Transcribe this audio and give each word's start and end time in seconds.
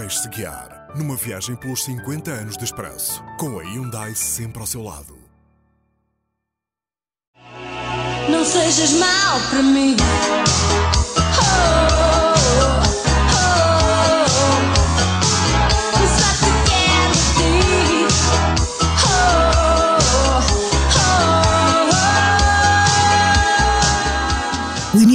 Deixe-se 0.00 0.28
guiar 0.28 0.86
numa 0.94 1.16
viagem 1.16 1.56
pelos 1.56 1.82
50 1.82 2.30
anos 2.30 2.56
de 2.56 2.64
expresso, 2.64 3.20
com 3.36 3.58
a 3.58 3.64
Hyundai 3.64 4.14
sempre 4.14 4.60
ao 4.60 4.66
seu 4.66 4.80
lado. 4.80 5.18
Não 8.30 8.44
sejas 8.44 8.92
mal 8.92 9.40
para 9.50 9.60
mim. 9.60 9.96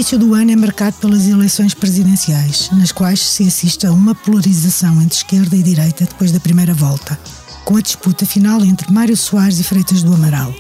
Início 0.04 0.20
do 0.20 0.34
ano 0.34 0.52
é 0.52 0.56
marcado 0.58 0.98
pelas 0.98 1.30
eleições 1.30 1.74
presidenciais, 1.74 2.70
nas 2.72 2.92
quais 2.92 3.22
se 3.22 3.48
assiste 3.48 3.88
a 3.88 3.94
uma 3.94 4.14
polarização 4.14 5.02
entre 5.02 5.16
esquerda 5.16 5.56
e 5.56 5.64
direita 5.64 6.04
depois 6.04 6.30
da 6.30 6.42
primeira 6.42 6.74
volta, 6.74 7.18
com 7.64 7.78
a 7.78 7.82
disputa 7.82 8.26
final 8.26 8.66
entre 8.66 8.92
Mário 8.92 9.16
Soares 9.16 9.62
e 9.62 9.64
Freitas 9.64 10.04
do 10.04 10.14
Amaral. 10.14 10.54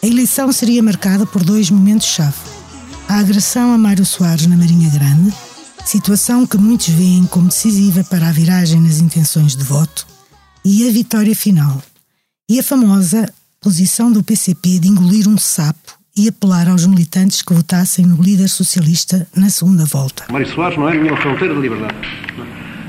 A 0.00 0.06
eleição 0.06 0.52
seria 0.52 0.84
marcada 0.84 1.26
por 1.26 1.42
dois 1.42 1.68
momentos-chave: 1.68 2.36
a 3.08 3.18
agressão 3.18 3.72
a 3.72 3.78
Mário 3.78 4.06
Soares 4.06 4.46
na 4.46 4.56
Marinha 4.56 4.88
Grande, 4.88 5.34
situação 5.84 6.46
que 6.46 6.56
muitos 6.56 6.90
veem 6.90 7.26
como 7.26 7.48
decisiva 7.48 8.04
para 8.04 8.28
a 8.28 8.32
viragem 8.32 8.80
nas 8.80 8.98
intenções 8.98 9.56
de 9.56 9.64
voto, 9.64 10.06
e 10.64 10.88
a 10.88 10.92
vitória 10.92 11.34
final, 11.34 11.82
e 12.48 12.60
a 12.60 12.62
famosa 12.62 13.28
posição 13.60 14.12
do 14.12 14.22
PCP 14.22 14.78
de 14.78 14.86
engolir 14.86 15.26
um 15.26 15.38
sapo 15.38 16.03
e 16.16 16.28
apelar 16.28 16.68
aos 16.68 16.86
militantes 16.86 17.42
que 17.42 17.52
votassem 17.52 18.06
no 18.06 18.22
líder 18.22 18.48
socialista 18.48 19.26
na 19.34 19.50
segunda 19.50 19.84
volta. 19.84 20.24
Mário 20.30 20.46
Soares 20.46 20.78
não 20.78 20.88
é 20.88 20.96
nenhuma 20.96 21.16
fronteira 21.16 21.52
de 21.52 21.60
liberdade. 21.60 21.94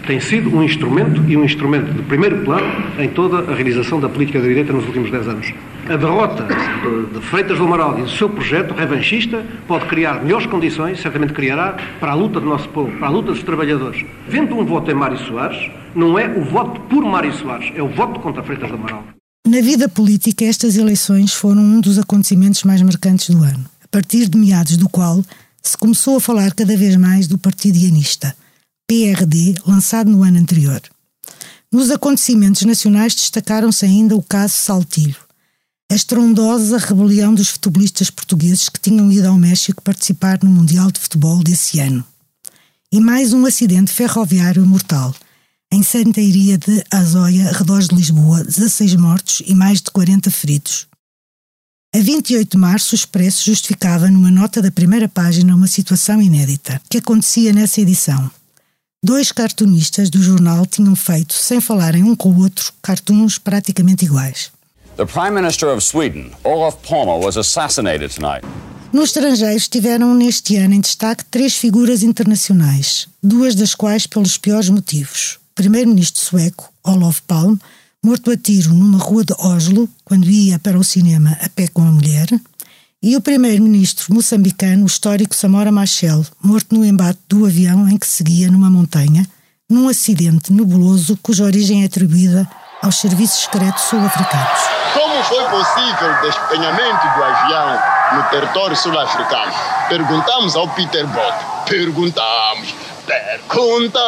Tem 0.05 0.20
sido 0.20 0.55
um 0.55 0.61
instrumento 0.61 1.23
e 1.27 1.35
um 1.35 1.43
instrumento 1.43 1.91
de 1.91 2.03
primeiro 2.03 2.43
plano 2.45 2.67
em 2.99 3.09
toda 3.09 3.39
a 3.51 3.55
realização 3.55 3.99
da 3.99 4.07
política 4.07 4.40
da 4.40 4.48
direita 4.48 4.71
nos 4.71 4.85
últimos 4.85 5.09
dez 5.09 5.27
anos. 5.27 5.51
A 5.90 5.96
derrota 5.96 6.43
de, 6.43 7.20
Freitas 7.21 7.57
do 7.57 7.63
Amaral 7.63 7.98
e 7.98 8.03
do 8.03 8.09
seu 8.09 8.29
projeto 8.29 8.76
revanchista 8.76 9.43
pode 9.68 9.85
criar 9.85 10.23
melhores 10.23 10.46
condições, 10.46 10.99
certamente 10.99 11.34
criará, 11.34 11.76
para 11.99 12.12
a 12.12 12.15
luta 12.15 12.40
do 12.40 12.46
nosso 12.46 12.70
povo, 12.70 12.91
para 12.99 13.07
a 13.07 13.12
luta 13.12 13.31
dos 13.31 13.41
trabalhadores. 13.41 14.05
Vendo 14.27 14.55
um 14.55 14.63
voto 14.63 14.91
em 14.91 14.93
Mário 14.93 15.18
Soares, 15.18 15.71
não 15.96 16.20
é 16.20 16.27
o 16.27 16.43
voto 16.43 16.79
por 16.81 17.03
Mário 17.03 17.34
Soares, 17.34 17.71
é 17.76 17.81
o 17.81 17.87
voto 17.87 18.20
contra 18.20 18.43
Freitas 18.43 18.70
do 18.70 18.76
Amaral. 18.76 19.15
Na 19.46 19.62
vida 19.62 19.88
política, 19.88 20.43
estas 20.43 20.76
eleições 20.76 21.32
foram 21.32 21.62
um 21.62 21.79
dos 21.79 21.99
acontecimentos 21.99 22.63
mais 22.63 22.82
marcantes 22.82 23.29
do 23.29 23.43
ano, 23.43 23.63
a 23.84 23.87
partir 23.90 24.27
de 24.27 24.35
meados 24.35 24.76
do 24.76 24.90
qual 24.90 25.24
se 25.62 25.77
começou 25.77 26.18
a 26.18 26.20
falar 26.20 26.52
cada 26.55 26.76
vez 26.76 26.96
mais 26.96 27.27
do 27.27 27.37
Partido 27.37 27.77
Ianista, 27.77 28.35
PRD, 28.87 29.54
lançado 29.63 30.10
no 30.10 30.24
ano 30.24 30.40
anterior. 30.40 30.82
Nos 31.71 31.91
acontecimentos 31.91 32.63
nacionais 32.63 33.13
destacaram-se 33.13 33.85
ainda 33.85 34.15
o 34.15 34.24
caso 34.24 34.55
Saltilho, 34.55 35.18
a 35.91 35.96
estrondosa 35.96 36.80
rebelião 36.80 37.32
dos 37.32 37.49
futebolistas 37.49 38.09
portugueses 38.09 38.68
que 38.68 38.80
tinham 38.80 39.12
ido 39.12 39.27
ao 39.27 39.37
México 39.37 39.84
participar 39.84 40.40
no 40.41 40.49
Mundial 40.49 40.90
de 40.90 40.99
Futebol 40.99 41.43
desse 41.43 41.80
ano. 41.80 42.04
E 42.91 42.99
mais 42.99 43.32
um 43.32 43.46
acidente 43.46 43.91
ferroviário 43.93 44.65
mortal– 44.65 45.13
em 45.71 45.84
Santeiria 45.84 46.58
de 46.58 46.84
Azóia, 46.91 47.49
arredores 47.49 47.88
de 47.88 47.96
Lisboa, 47.96 48.44
16 48.44 48.96
mortos 48.96 49.41
e 49.46 49.54
mais 49.54 49.82
de 49.82 49.91
40 49.91 50.30
feridos. 50.32 50.88
A 51.94 51.99
28 51.99 52.52
de 52.52 52.58
março, 52.58 52.94
o 52.94 52.96
Expresso 52.96 53.46
justificava 53.46 54.10
numa 54.10 54.30
nota 54.30 54.62
da 54.62 54.71
primeira 54.71 55.08
página 55.08 55.55
uma 55.55 55.68
situação 55.68 56.21
inédita 56.21 56.82
que 56.90 56.98
acontecia 56.98 57.54
nessa 57.54 57.82
edição. 57.82 58.30
Dois 59.04 59.32
cartunistas 59.32 60.10
do 60.10 60.21
jornal 60.21 60.66
tinham 60.66 60.96
feito, 60.96 61.34
sem 61.34 61.62
falarem 61.62 62.04
um 62.04 62.16
com 62.16 62.32
o 62.32 62.40
outro, 62.40 62.74
cartoons 62.82 63.38
praticamente 63.38 64.06
iguais. 64.06 64.52
The 64.97 65.06
Prime 65.06 65.31
Minister 65.31 65.69
of 65.69 65.81
Sweden, 65.81 66.31
Olof 66.44 66.78
Palme, 66.88 67.24
was 67.24 67.38
assassinated 67.38 68.13
tonight. 68.13 68.46
No 68.92 69.04
estrangeiro 69.04 69.58
estiveram 69.58 70.16
neste 70.16 70.56
ano 70.56 70.74
em 70.74 70.81
destaque 70.81 71.25
três 71.25 71.56
figuras 71.56 72.02
internacionais, 72.02 73.08
duas 73.22 73.56
das 73.56 73.75
quais 73.75 74.08
pelos 74.08 74.38
piores 74.38 74.70
motivos 74.70 75.38
primeiro-ministro 75.56 76.22
sueco, 76.22 76.70
Olof 76.84 77.22
Palme, 77.22 77.58
morto 78.04 78.30
a 78.30 78.38
tiro 78.38 78.74
numa 78.74 79.00
rua 79.00 79.24
de 79.24 79.34
Oslo, 79.40 79.90
quando 80.04 80.30
ia 80.30 80.60
para 80.60 80.78
o 80.78 80.84
cinema 80.84 81.36
a 81.42 81.50
pé 81.50 81.68
com 81.70 81.82
a 81.82 81.92
mulher, 81.92 82.28
e 83.02 83.16
o 83.16 83.22
primeiro-ministro 83.22 84.14
moçambicano, 84.14 84.84
o 84.84 84.88
histórico 84.88 85.36
Samora 85.36 85.72
Machel, 85.72 86.26
morto 86.44 86.76
no 86.76 86.84
embate 86.84 87.20
do 87.30 87.46
avião 87.46 87.88
em 87.88 87.98
que 87.98 88.06
seguia 88.06 88.52
numa 88.52 88.70
montanha, 88.70 89.26
num 89.70 89.88
acidente 89.88 90.52
nebuloso 90.52 91.18
cuja 91.24 91.46
origem 91.46 91.84
é 91.84 91.86
atribuída 91.86 92.48
aos 92.82 92.98
serviços 92.98 93.44
secretos 93.44 93.84
sul-africanos. 93.84 94.60
Como 94.94 95.24
foi 95.24 95.44
possível 95.50 96.12
o 96.12 96.22
despenhamento 96.22 97.08
do 97.16 97.24
avião 97.24 97.80
no 98.14 98.24
território 98.30 98.76
sul-africano? 98.76 99.54
Perguntamos 99.88 100.56
ao 100.56 100.68
Peter 100.70 101.08
Bott. 101.08 101.38
Perguntamos. 101.68 102.76
Pergunta 103.06 104.00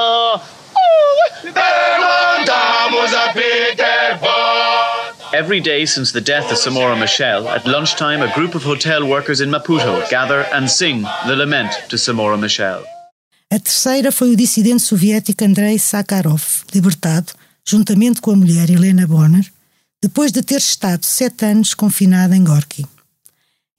Every 5.33 5.61
day 5.61 5.85
since 5.85 6.11
the 6.11 6.21
death 6.21 6.51
of 6.51 6.57
Samora 6.57 6.97
Michel, 6.97 7.47
at 7.49 7.65
lunchtime, 7.65 8.21
a 8.21 8.33
group 8.33 8.55
of 8.55 8.63
hotel 8.63 9.05
workers 9.05 9.39
in 9.41 9.49
Maputo 9.49 10.01
gather 10.09 10.45
and 10.53 10.67
sing 10.67 11.03
the 11.27 11.35
lament 11.35 11.71
to 11.89 11.97
Samora 11.97 12.37
Michel. 12.37 12.83
A 13.51 13.59
terceira 13.59 14.11
foi 14.11 14.31
o 14.31 14.35
dissidente 14.35 14.83
soviético 14.83 15.43
Andrei 15.43 15.77
Sakharov, 15.79 16.43
libertado, 16.73 17.33
juntamente 17.65 18.19
com 18.19 18.31
a 18.31 18.35
mulher 18.35 18.69
Helena 18.69 19.05
Bonner, 19.05 19.45
depois 20.01 20.31
de 20.31 20.41
ter 20.41 20.57
estado 20.57 21.05
sete 21.05 21.45
anos 21.45 21.73
confinado 21.73 22.33
em 22.33 22.43
Gorky. 22.43 22.85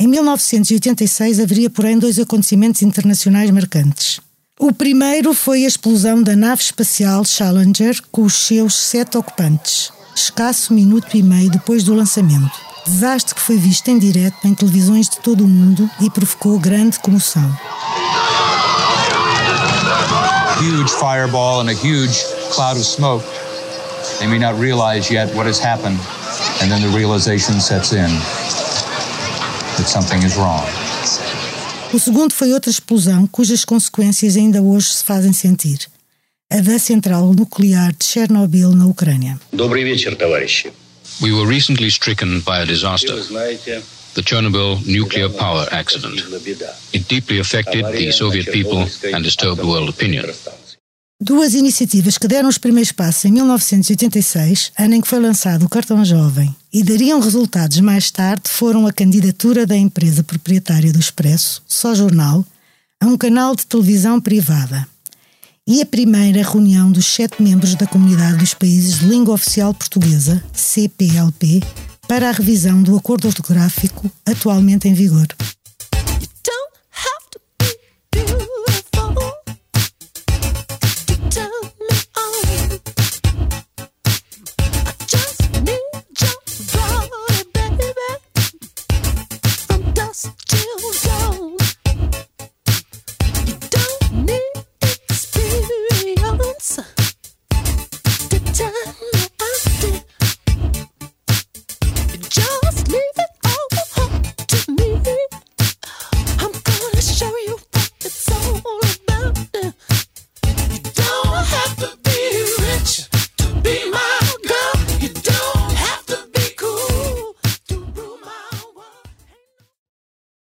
Em 0.00 0.06
1986 0.06 1.41
haveria, 1.41 1.69
porém, 1.69 1.99
dois 1.99 2.19
acontecimentos 2.19 2.82
internacionais 2.82 3.50
marcantes. 3.50 4.20
O 4.60 4.72
primeiro 4.72 5.32
foi 5.32 5.64
a 5.64 5.69
explosão 5.69 6.20
da 6.20 6.34
nave 6.34 6.60
espacial 6.60 7.24
Challenger 7.24 8.02
com 8.10 8.22
os 8.22 8.34
seus 8.34 8.74
sete 8.74 9.16
ocupantes, 9.16 9.92
escasso 10.16 10.74
minuto 10.74 11.16
e 11.16 11.22
meio 11.22 11.48
depois 11.48 11.84
do 11.84 11.94
lançamento. 11.94 12.50
Desastre 12.84 13.36
que 13.36 13.41
foi 13.41 13.56
visto 13.56 13.86
em 13.88 14.00
direto 14.00 14.36
em 14.44 14.54
televisões 14.54 15.08
de 15.08 15.19
todo 15.19 15.44
o 15.44 15.48
mundo 15.48 15.88
e 16.00 16.10
provocou 16.10 16.58
grande 16.58 16.98
comoção. 16.98 17.48
Huge 20.60 20.90
fireball 20.90 21.60
and 21.60 21.70
a 21.70 21.75
huge 21.75 22.25
cloud 22.50 22.80
of 22.80 22.84
smoke. 22.84 23.25
They 24.19 24.26
may 24.26 24.40
not 24.40 24.60
realize 24.60 25.08
yet 25.08 25.32
what 25.36 25.48
has 25.48 25.60
happened, 25.60 26.00
and 26.60 26.69
then 26.69 26.82
the 26.82 26.88
realization 26.98 27.60
sets 27.60 27.92
in 27.92 28.10
that 29.76 29.88
something 29.88 30.25
is 30.25 30.36
wrong. 30.36 30.66
O 31.94 32.00
segundo 32.00 32.34
foi 32.34 32.51
outra 32.53 32.72
explosão 32.72 33.28
cujas 33.28 33.63
consequências 33.63 34.35
ainda 34.35 34.62
hoje 34.62 34.88
se 34.88 35.03
fazem 35.03 35.31
sentir. 35.31 35.79
A 36.51 36.59
da 36.59 36.78
central 36.79 37.34
nuclear 37.34 37.94
de 37.94 38.06
Chernobyl, 38.06 38.72
na 38.72 38.85
Ucrânia. 38.85 39.40
Добрый 39.51 39.84
вечер, 39.84 40.16
товарищи. 40.16 40.72
We 41.22 41.31
were 41.31 41.47
recently 41.47 41.90
stricken 41.90 42.41
by 42.41 42.62
a 42.62 42.66
disaster. 42.66 43.16
The 44.16 44.22
Chernobyl 44.22 44.79
nuclear 44.85 45.29
power 45.29 45.68
accident. 45.72 46.24
It 46.94 47.07
deeply 47.07 47.40
affected 47.40 47.85
the 47.91 48.12
Soviet 48.12 48.51
people 48.51 48.88
and 49.13 49.24
disturbed 49.24 49.63
world 49.63 49.90
opinion. 49.90 50.25
Duas 51.21 51.53
iniciativas 51.53 52.17
que 52.17 52.29
deram 52.29 52.49
os 52.49 52.59
primeiros 52.59 52.93
passos 52.93 53.25
em 53.25 53.33
1986, 53.33 54.71
ano 54.79 54.95
em 54.95 55.01
que 55.01 55.09
foi 55.09 55.19
lançado 55.19 55.67
o 55.67 55.69
cartão 55.69 56.05
jovem, 56.05 56.55
e 56.73 56.81
dariam 56.81 57.19
resultados 57.19 57.81
mais 57.81 58.09
tarde, 58.09 58.49
foram 58.49 58.87
a 58.87 58.93
candidatura 58.93 59.67
da 59.67 59.77
empresa 59.77 60.23
proprietária 60.23 60.93
do 60.93 61.01
Expresso, 61.01 61.61
Só 61.67 61.93
Jornal, 61.93 62.47
a 63.01 63.06
um 63.06 63.19
canal 63.19 63.56
de 63.56 63.67
televisão 63.67 64.21
privada, 64.21 64.87
e 65.67 65.83
a 65.83 65.87
primeira 65.87 66.49
reunião 66.49 66.93
dos 66.93 67.06
sete 67.06 67.43
membros 67.43 67.75
da 67.75 67.87
Comunidade 67.87 68.38
dos 68.38 68.55
Países 68.55 69.00
de 69.00 69.06
Língua 69.06 69.35
Oficial 69.35 69.75
Portuguesa, 69.75 70.41
CPLP, 70.53 71.61
para 72.06 72.29
a 72.29 72.32
revisão 72.32 72.81
do 72.81 72.97
acordo 72.97 73.26
ortográfico 73.26 74.09
atualmente 74.25 74.87
em 74.87 74.94
vigor. 74.94 75.26